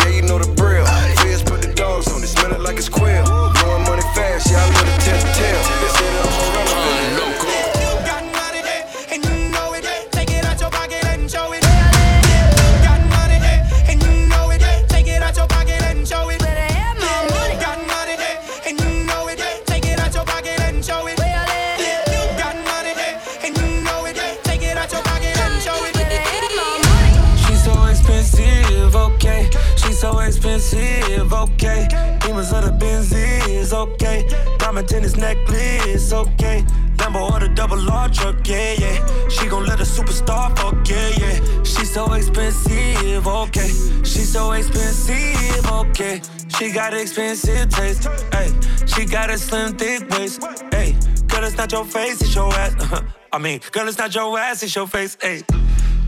[34.83, 36.63] tennis necklace, okay.
[36.97, 39.27] Lambo or the double R truck, yeah, yeah.
[39.27, 41.63] She gon' let a superstar fuck, yeah, yeah.
[41.63, 43.67] She's so expensive, okay.
[44.03, 46.21] She so expensive, okay.
[46.57, 48.51] She got expensive taste, hey.
[48.85, 50.41] She got a slim, thick waist,
[50.71, 50.95] hey.
[51.27, 52.75] Girl, it's not your face, it's your ass.
[52.79, 53.01] Uh-huh.
[53.31, 55.41] I mean, girl, it's not your ass, it's your face, hey.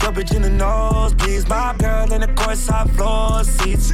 [0.02, 1.48] Your bitch in the nose, please.
[1.50, 3.92] my girl in the courtside floor seats.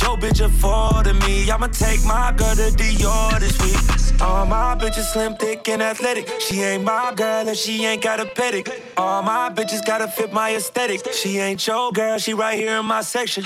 [0.00, 1.50] Yo, bitch afforded me.
[1.50, 4.20] I'ma take my girl to Dior this week.
[4.20, 6.28] All my bitches slim, thick, and athletic.
[6.40, 8.68] She ain't my girl and she ain't got a pedic.
[8.96, 11.12] All my bitches gotta fit my aesthetic.
[11.12, 13.44] She ain't your girl, she right here in my section.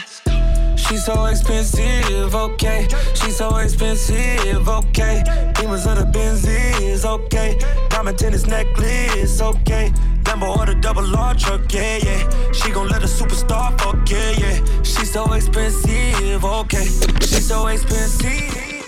[0.76, 2.88] She's so expensive, okay.
[3.14, 5.22] She's so expensive, okay.
[5.54, 7.58] Demons of the Benzies, okay.
[7.88, 9.92] Diamond tennis necklace, okay.
[10.24, 12.52] Lambo or the double R truck, yeah, yeah.
[12.52, 14.82] She gon' let a superstar fuck, yeah, yeah.
[14.82, 16.84] She's so expensive, okay.
[17.20, 18.82] She's so expensive.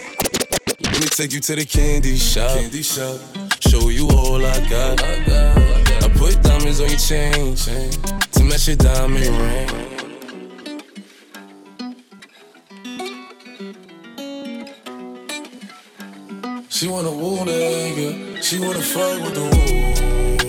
[0.81, 2.57] Let me take you to the candy shop.
[2.57, 3.21] Candy shop.
[3.61, 5.03] Show you all I got.
[5.03, 7.91] I put diamonds on your chain, chain
[8.33, 9.94] to match your diamond ring.
[16.85, 18.43] She wanna woo nigga.
[18.43, 20.44] She wanna fight with the woo.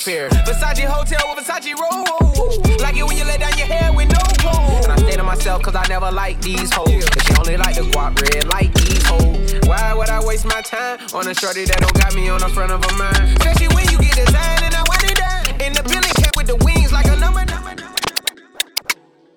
[0.00, 0.30] Fuck a jet fare.
[0.30, 2.78] Versace hotel with Versace roll.
[2.78, 4.84] Like it when you let down your hair with no clothes.
[4.84, 7.08] And I stay to myself cause I never like these hoes.
[7.08, 9.54] Cause she only like the guap red like these hoes.
[9.66, 12.48] Why would I waste my time on a shorty that don't got me on the
[12.48, 13.38] front of a mind?
[13.38, 15.60] Especially when you get designed and I want it down.
[15.60, 17.98] In the building cat with the wings like a number, number, number.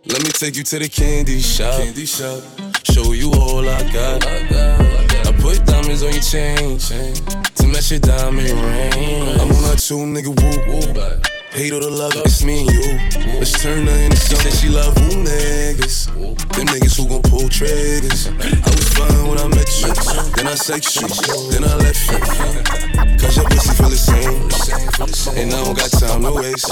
[0.05, 1.79] Let me take you to the candy shop.
[1.79, 2.41] Candy shop.
[2.83, 4.25] Show you all I got.
[4.25, 9.39] I put diamonds on your chain, chain to match your diamond ring.
[9.39, 10.97] I'm on a two nigga whoop whoop.
[11.51, 12.97] Hate all the love, it's me and you.
[13.39, 14.51] Let's turn her into something.
[14.51, 16.07] She love who niggas.
[16.53, 18.27] Them niggas who gon' pull triggers.
[18.27, 19.93] I was fine when I met you.
[20.35, 21.07] Then I sex you.
[21.51, 22.19] Then I left you.
[23.19, 24.49] Cause your pussy feel the same.
[25.37, 26.71] And I don't got time to waste.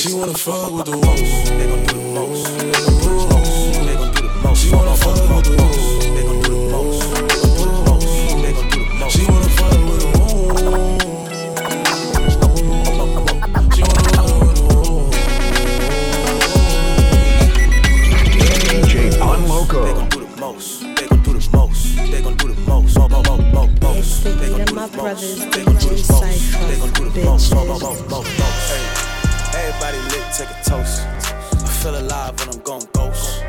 [0.00, 1.30] She wanna fuck with the wolves.
[4.58, 6.01] She wanna fuck with the wolves.
[21.22, 21.96] gon' do the most.
[21.96, 22.98] They gon' do the most.
[22.98, 24.24] Mo, mo, mo, mo, most.
[24.24, 25.52] They gon' do the most.
[25.52, 26.52] They gon' do the most.
[26.52, 27.54] They gon' do the most.
[27.54, 28.72] Mo, mo, mo, mo, most.
[29.52, 31.02] Hey, everybody lit, take a toast.
[31.02, 33.42] I feel alive when I'm gon' ghost.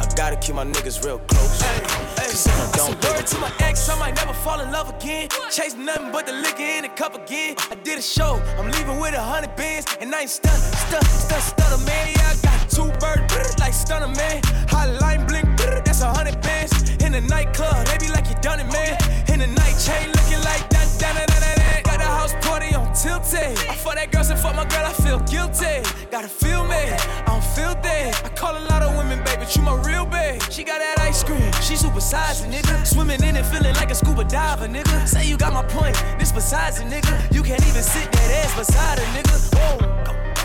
[0.00, 1.60] I gotta keep my niggas real close.
[1.60, 1.80] Hey,
[2.18, 2.32] hey.
[2.76, 5.28] gon' don't word to my ex, I might never fall in love again.
[5.50, 7.56] Chase nothing but the liquor in the cup again.
[7.70, 11.06] I did a show, I'm leaving with a hundred bands, and I ain't stunned, stunned,
[11.06, 12.14] stunned, stunned, man.
[12.16, 14.42] Yeah, I got two birds, like stunner man.
[14.72, 15.56] Hotline Bling.
[15.56, 16.72] Brr a hundred bands.
[17.04, 18.96] In the nightclub, they be like you done it, man.
[19.32, 21.82] In the night chain, looking like that, that, that, that.
[21.84, 23.58] Got a house party on tilted.
[23.68, 25.82] I fuck that girl, so fuck my girl, I feel guilty.
[26.10, 28.14] Gotta feel me, I don't feel dead.
[28.24, 30.40] I call a lot of women, baby, but you my real babe.
[30.50, 32.86] She got that ice cream, she super sizing, nigga.
[32.86, 35.06] Swimming in it, feeling like a scuba diver, nigga.
[35.06, 37.34] Say you got my point, this besides a nigga.
[37.34, 39.36] You can't even sit that ass beside a nigga.
[39.54, 39.99] Whoa.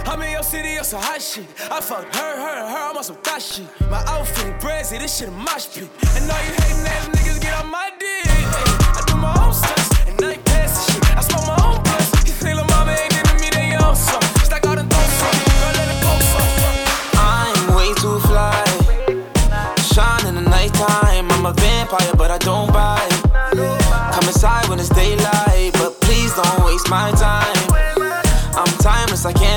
[0.08, 1.45] I'm in your city, on some hot shit.
[1.72, 3.66] I fuck her, her, her, I'm on some thot shit.
[3.89, 5.89] My outfit brazy, this shit a mosh pit.
[6.16, 8.26] And all you hating ass niggas get on my dick.
[8.26, 11.18] I do my own stunts, and ain't pass shit.
[11.18, 12.12] I smoke my own blunts.
[12.28, 14.22] You think lil' mama ain't giving me they own some.
[14.45, 15.38] Stack out and throw some.
[15.58, 16.51] Girl, let it go some.
[17.18, 18.62] I'm way too fly.
[19.82, 21.32] Shine in the nighttime.
[21.32, 23.10] I'm a vampire, but I don't bite.
[24.14, 27.58] Come inside when it's daylight, but please don't waste my time.
[28.58, 29.55] I'm timeless, I can't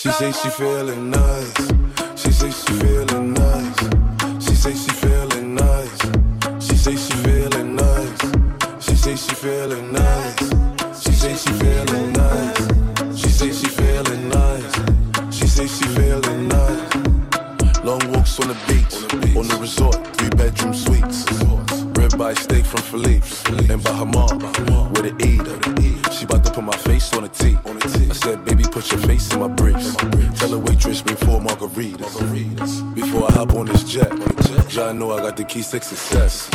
[0.00, 1.68] She say she feeling nice.
[2.16, 2.99] She say she feeling
[35.62, 36.49] success.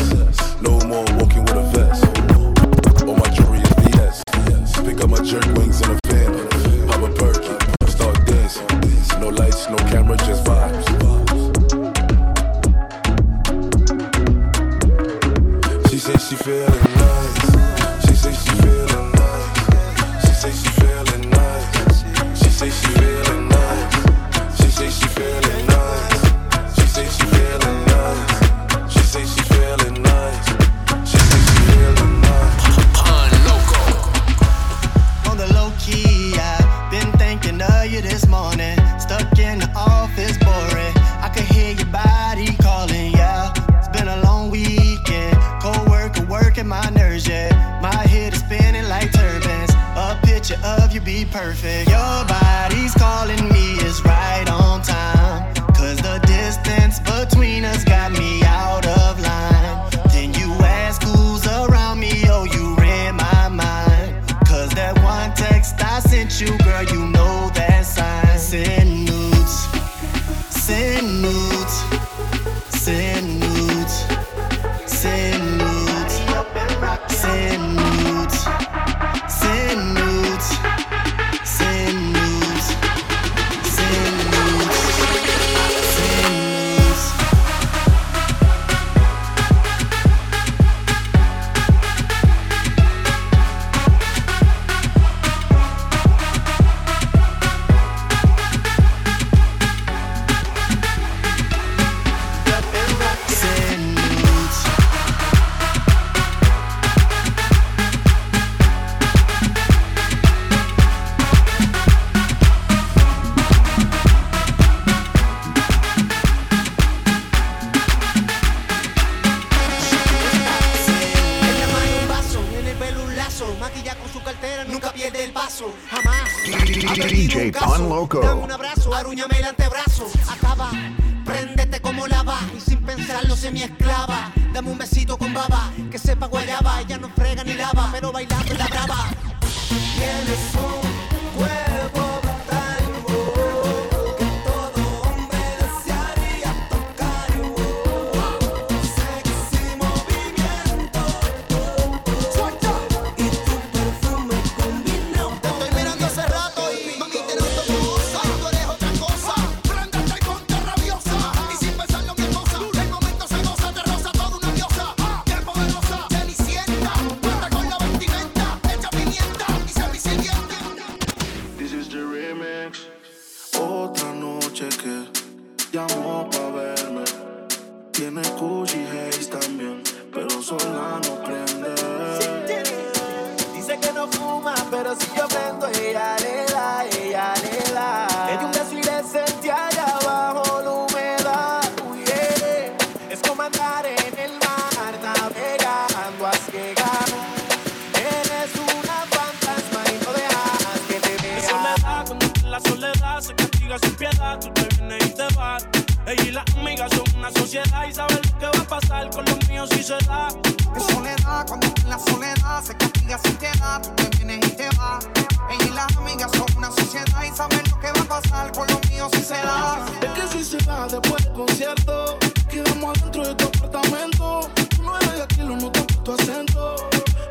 [206.24, 209.49] Y las amigas son una sociedad y saben lo que va a pasar con los
[209.49, 210.28] míos si se da.
[210.74, 214.70] De soledad, cuando en la soledad se castiga sin piedad, tú te vienes y te
[214.78, 215.07] vas.
[215.49, 218.68] Ella y las amigas son una sociedad y saben lo que va a pasar con
[218.68, 219.86] los míos si se da.
[220.01, 222.18] Es que si se da después del concierto,
[222.49, 224.49] quedamos adentro de tu apartamento.
[224.76, 226.76] Tú no eres de aquí, lo noto por tu acento.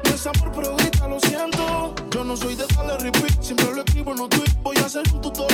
[0.05, 1.95] No es amor, pero grita, lo siento.
[2.11, 4.63] Yo no soy de darle repeat, siempre lo escribo en los tweets.
[4.63, 5.54] Voy a hacer un tutorial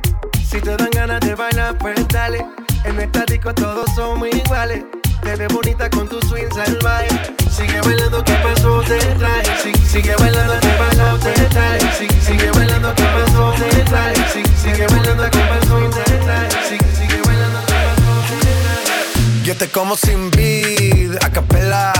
[0.51, 2.45] Si te dan ganas de bailar, pues dale.
[2.83, 4.83] En esta disco todos somos iguales.
[5.23, 7.07] Te ves bonita con tu swing salvaje.
[7.49, 8.81] Sigue bailando, ¿qué pasó?
[8.81, 9.43] Te trae.
[9.63, 11.17] Si- Sigue bailando, ¿qué pasó?
[11.19, 11.79] Te trae.
[11.97, 13.53] Si- Sigue bailando, ¿qué pasó?
[13.53, 14.15] Te trae.
[14.33, 15.79] Si- Sigue bailando, ¿qué pasó?
[15.89, 16.49] Te trae.
[16.67, 18.21] Si- Sigue bailando, ¿qué pasó?
[18.29, 19.43] Te trae.
[19.43, 21.93] Yo te como sin vid, a capela.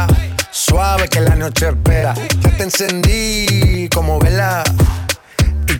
[0.51, 2.13] Suave que la noche espera.
[2.41, 4.63] Ya te encendí como vela.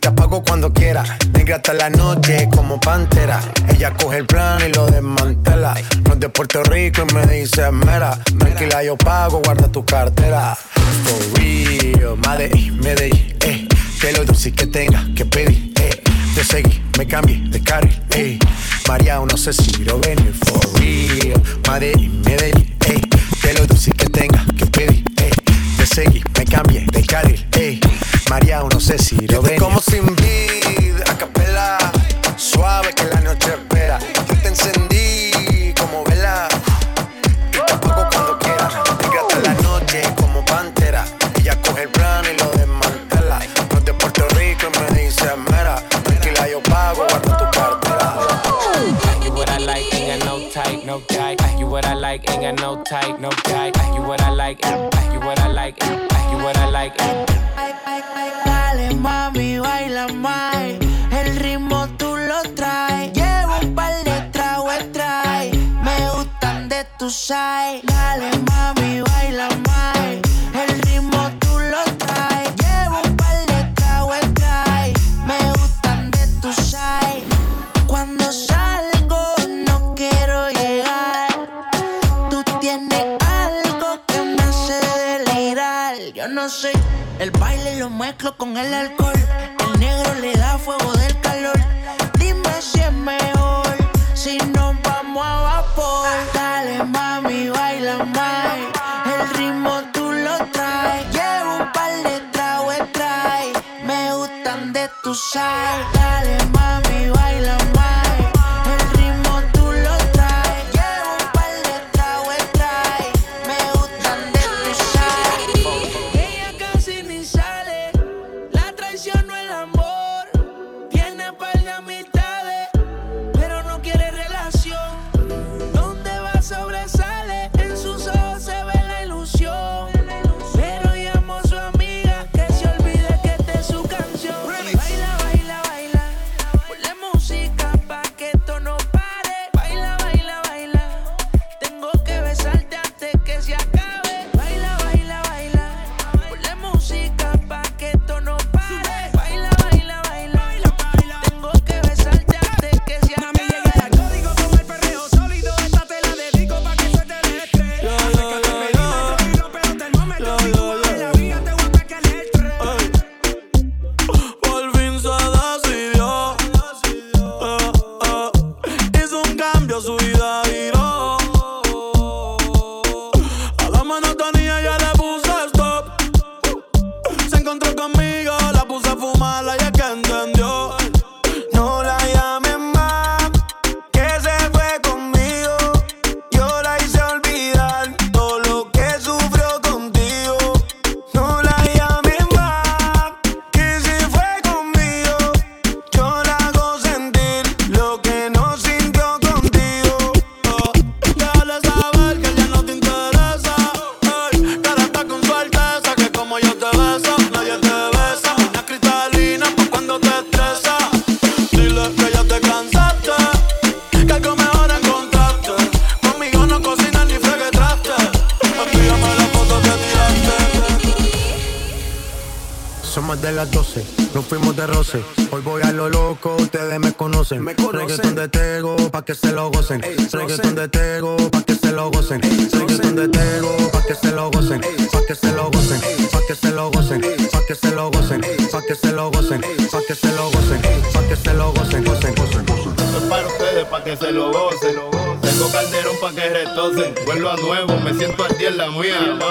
[0.02, 1.04] Te apago cuando quiera.
[1.32, 3.39] Negra hasta la noche como pantera.
[3.70, 5.76] Ella coge el plan y lo desmantela.
[6.06, 8.18] No es de Puerto Rico y me dice mera.
[8.39, 10.58] Tranquila, yo pago, guarda tu cartera.
[11.04, 13.68] For real, Madrid, Medellín, eh.
[13.99, 16.02] Que lo dulce que tenga que pedir, eh.
[16.34, 18.39] Te seguí, me cambié de carril, eh.
[18.88, 20.34] María, no sé si lo venir.
[20.45, 23.02] For real, Madrid, Medellín, eh.
[23.39, 25.30] Que lo dulce que tenga que pedir, eh.
[25.78, 27.51] Te seguí, me cambié de carril, eh
[29.32, 29.59] yo venía.
[29.59, 30.01] Como si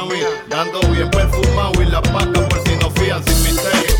[0.00, 0.20] mami.
[0.94, 3.94] Bien perfumado y la paca por si no fían sin misterio.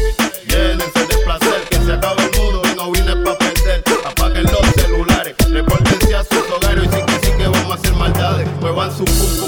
[0.46, 3.82] Llénense de placer, que se acabe el mundo y no vine pa' perder.
[4.04, 7.94] Apaguen los celulares, repórtense a sus hogares y sí que sí que vamos a hacer
[7.94, 8.48] maldades.
[8.60, 9.39] Muevan su puta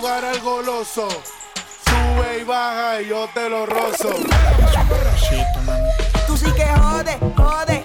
[0.00, 1.08] jugar al goloso.
[1.84, 4.10] Sube y baja y yo te lo rozo.
[6.26, 7.79] Tú sí que jode, jode.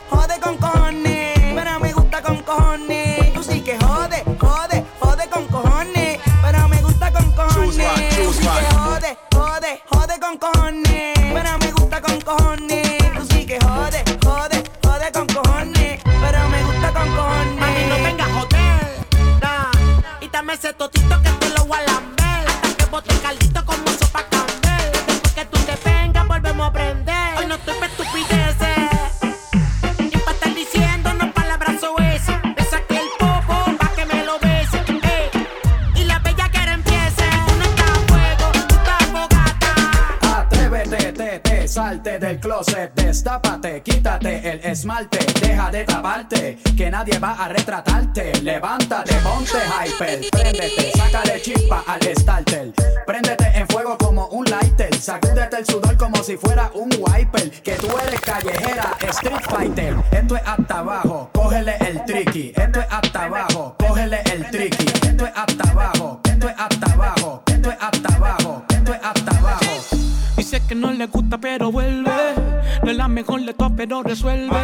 [47.37, 48.33] a retratarte.
[48.41, 50.21] Levántate, ponte hyper.
[50.31, 52.73] Préndete, sácale chispa al starter.
[53.05, 54.95] Préndete en fuego como un lighter.
[54.95, 57.49] Sacúdete el sudor como si fuera un wiper.
[57.61, 59.95] Que tú eres callejera, street fighter.
[60.11, 62.53] Esto es hasta abajo, cógele el tricky.
[62.55, 64.85] Esto es hasta abajo, cógele el tricky.
[64.85, 69.37] Esto es hasta abajo, esto es hasta abajo, esto es hasta abajo, esto es hasta
[69.37, 69.65] abajo.
[70.37, 72.11] Dice que no le gusta, pero vuelve.
[72.83, 74.55] No es la mejor de todas, pero resuelve.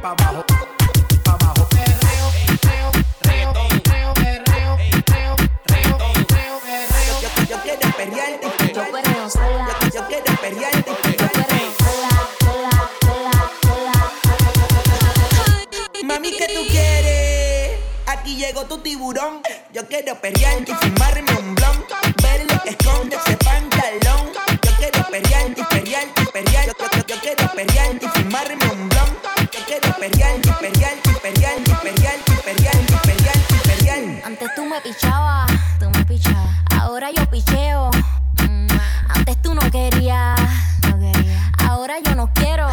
[0.00, 0.44] pa' abajo,
[7.50, 7.90] Yo, quiero
[10.08, 10.30] quiero
[16.04, 17.78] Mami, ¿qué tú quieres?
[18.06, 19.42] Aquí llegó tu tiburón.
[19.72, 21.84] Yo quiero perrearte y fumarme un blon.
[22.22, 24.32] Ver lo que esconde ese pantalón.
[24.62, 25.69] Yo quiero perrearte
[34.92, 35.46] pichaba,
[35.78, 36.50] tú me pichabas.
[36.80, 37.90] Ahora yo picheo.
[38.42, 38.66] Mm,
[39.08, 40.36] antes tú no querías.
[40.82, 41.52] Quería.
[41.58, 42.66] Ahora yo no quiero.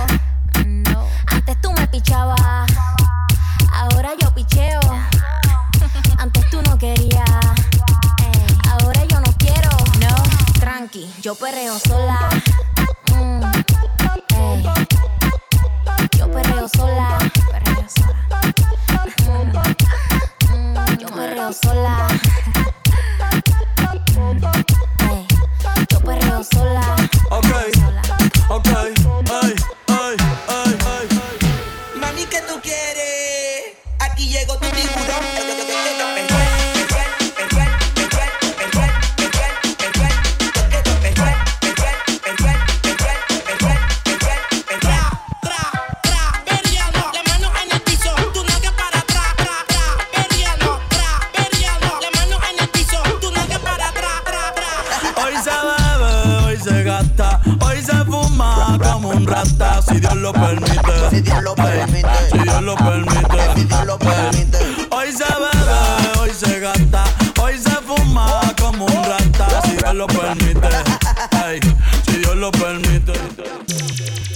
[0.65, 0.83] Mm,
[1.27, 2.71] antes tú me pichabas.
[3.71, 4.79] Ahora yo picheo.
[6.17, 7.29] Antes tú no querías.
[8.71, 9.69] Ahora yo no quiero.
[9.99, 12.29] No, tranqui, yo perreo sola.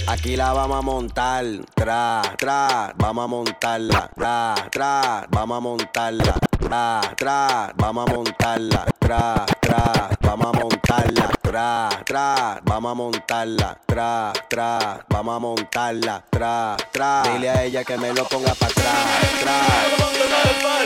[0.06, 1.44] Aquí la vamos a montar,
[1.74, 8.86] tra, tra, vamos a montarla, tra, tra, vamos a montarla, tra, tra, vamos a montarla,
[8.98, 16.24] tra, tra, vamos a montarla, tra, tra, vamos a montarla, tra, tra, vamos a montarla,
[16.30, 17.22] tra, tra.
[17.22, 18.96] Dile a ella que me lo ponga para atrás,
[19.40, 19.60] tra,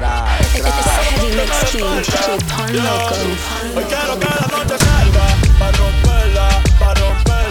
[3.74, 5.26] Hoy quiero que la noche salga,
[5.58, 6.48] pa' romperla,
[6.78, 7.41] pa' romperla.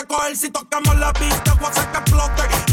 [0.00, 2.67] recoger si tocamos la pista, voy a sacar flote.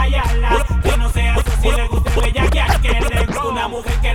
[0.00, 0.64] guayalas.
[0.82, 2.48] Que no sea sucio, le guste bella
[2.80, 4.09] que le guste una mujer que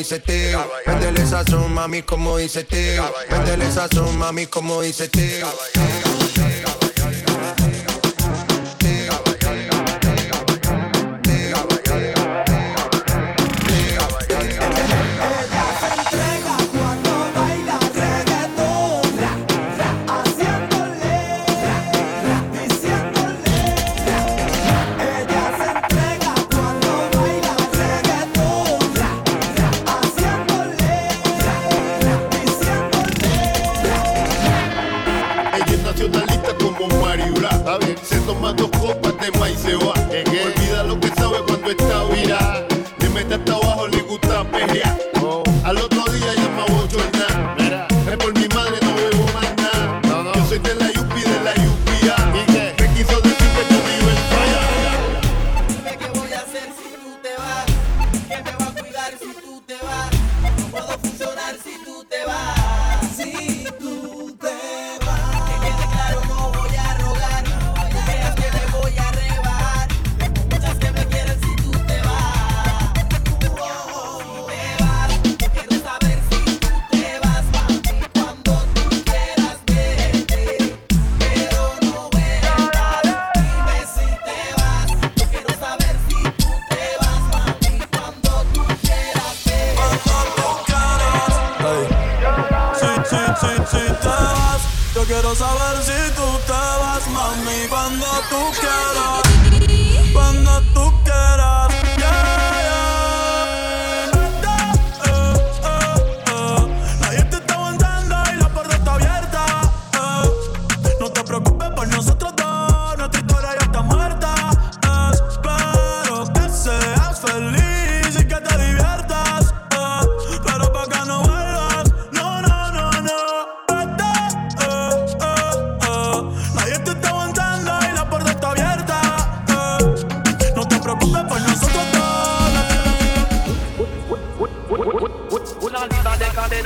[0.00, 0.66] dice Teo.
[1.26, 3.04] Sazón, mami, como dice Teo.
[3.30, 5.46] Méndele sazón, mami, como dice Teo.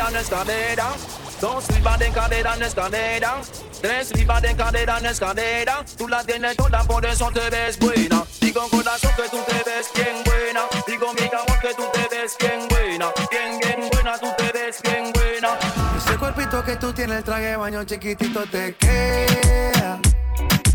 [0.09, 0.93] En escalera.
[1.41, 3.41] Dos libras de cadera en escalera.
[3.81, 5.85] Tres libras de cadera en escalera.
[5.97, 8.25] Tú la tienes toda, por eso te ves buena.
[8.41, 10.63] Digo corazón que tú te ves bien buena.
[10.87, 13.13] Digo mi amor que tú te ves bien buena.
[13.31, 15.59] Bien, bien buena, tú te ves bien buena.
[15.97, 20.01] Ese cuerpito que tú tienes, el traje de baño chiquitito te queda.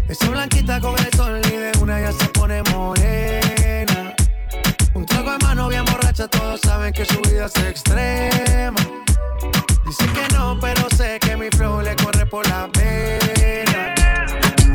[0.07, 3.88] Esa blanquita con el sol y una ya se pone morena.
[4.99, 8.81] Un trago de mano bien borracha, todos saben que su vida es extrema.
[9.85, 13.95] Dicen que no, pero sé que mi flow le corre por la pena.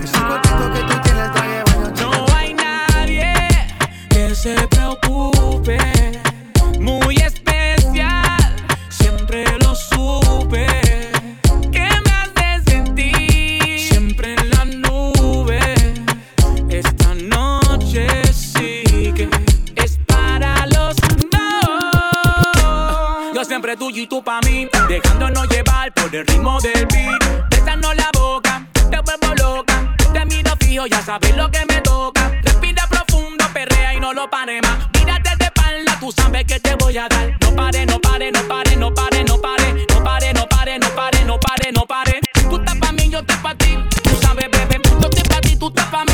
[0.03, 3.35] Ese cuerpito que tú tienes, traje baño No hay nadie
[4.09, 5.77] que se preocupe.
[6.81, 7.16] Muy
[23.64, 27.48] siempre tuyo y tú pa' mí, dejándonos llevar por el ritmo del beat.
[27.48, 29.96] Besando la boca, te vuelvo loca.
[30.12, 32.30] Te miro fijo, ya sabes lo que me toca.
[32.42, 34.78] Respira profundo, perrea y no lo pare más.
[34.92, 37.38] Mírate de espalda, tú sabes que te voy a dar.
[37.40, 39.86] No pare, no pare, no pare, no pare, no pare.
[39.88, 42.20] No pare, no pare, no pare, no pare, no pare.
[42.50, 43.78] Tú estás pa' mí, yo estoy pa' ti.
[44.02, 46.13] Tú sabes, bebé, yo estoy pa' ti, tú estás pa' mí.